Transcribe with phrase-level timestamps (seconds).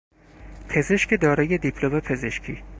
[0.69, 2.63] پزشک دارای دیپلم پزشکی